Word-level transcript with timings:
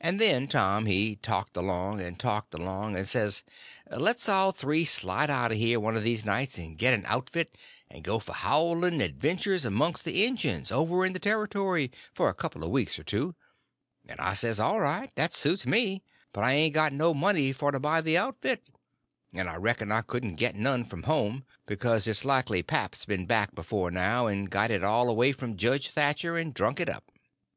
And 0.00 0.20
then 0.20 0.48
Tom 0.48 0.86
he 0.86 1.14
talked 1.14 1.56
along 1.56 2.00
and 2.00 2.18
talked 2.18 2.52
along, 2.52 2.96
and 2.96 3.06
says, 3.06 3.44
le's 3.96 4.28
all 4.28 4.50
three 4.50 4.84
slide 4.84 5.30
out 5.30 5.52
of 5.52 5.56
here 5.58 5.78
one 5.78 5.96
of 5.96 6.02
these 6.02 6.24
nights 6.24 6.58
and 6.58 6.76
get 6.76 6.92
an 6.92 7.04
outfit, 7.06 7.54
and 7.88 8.02
go 8.02 8.18
for 8.18 8.32
howling 8.32 9.00
adventures 9.00 9.64
amongst 9.64 10.04
the 10.04 10.24
Injuns, 10.24 10.72
over 10.72 11.06
in 11.06 11.12
the 11.12 11.20
Territory, 11.20 11.92
for 12.12 12.28
a 12.28 12.34
couple 12.34 12.64
of 12.64 12.70
weeks 12.72 12.98
or 12.98 13.04
two; 13.04 13.36
and 14.08 14.18
I 14.18 14.32
says, 14.32 14.58
all 14.58 14.80
right, 14.80 15.12
that 15.14 15.32
suits 15.32 15.64
me, 15.64 16.02
but 16.32 16.42
I 16.42 16.54
ain't 16.54 16.74
got 16.74 16.92
no 16.92 17.14
money 17.14 17.52
for 17.52 17.70
to 17.70 17.78
buy 17.78 18.00
the 18.00 18.18
outfit, 18.18 18.64
and 19.32 19.48
I 19.48 19.54
reckon 19.54 19.92
I 19.92 20.02
couldn't 20.02 20.40
get 20.40 20.56
none 20.56 20.84
from 20.84 21.04
home, 21.04 21.44
because 21.66 22.08
it's 22.08 22.24
likely 22.24 22.64
pap's 22.64 23.04
been 23.04 23.26
back 23.26 23.54
before 23.54 23.92
now, 23.92 24.26
and 24.26 24.50
got 24.50 24.72
it 24.72 24.82
all 24.82 25.08
away 25.08 25.30
from 25.30 25.56
Judge 25.56 25.88
Thatcher 25.90 26.36
and 26.36 26.52
drunk 26.52 26.80
it 26.80 26.88
up. 26.88 27.04